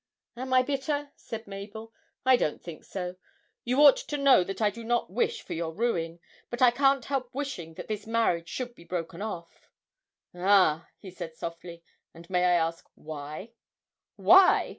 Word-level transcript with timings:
'Am 0.35 0.51
I 0.51 0.63
bitter?' 0.63 1.11
said 1.15 1.45
Mabel. 1.45 1.93
'I 2.25 2.35
don't 2.37 2.63
think 2.63 2.83
so. 2.83 3.17
You 3.63 3.83
ought 3.83 3.97
to 3.97 4.17
know 4.17 4.43
that 4.43 4.59
I 4.59 4.71
do 4.71 4.83
not 4.83 5.11
wish 5.11 5.43
for 5.43 5.53
your 5.53 5.71
ruin, 5.71 6.19
but 6.49 6.59
I 6.59 6.71
can't 6.71 7.05
help 7.05 7.29
wishing 7.35 7.75
that 7.75 7.87
this 7.87 8.07
marriage 8.07 8.49
should 8.49 8.73
be 8.73 8.83
broken 8.83 9.21
off.' 9.21 9.69
'Ah!' 10.33 10.89
he 10.97 11.11
said 11.11 11.35
softly, 11.35 11.83
'and 12.15 12.27
may 12.31 12.43
I 12.45 12.53
ask 12.53 12.87
why?' 12.95 13.51
'Why!' 14.15 14.69